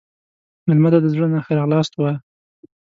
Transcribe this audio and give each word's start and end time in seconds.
مېلمه 0.67 0.89
ته 0.93 0.99
د 1.03 1.07
زړه 1.13 1.25
نه 1.33 1.39
ښه 1.45 1.53
راغلاست 1.59 1.91
ووایه. 1.93 2.17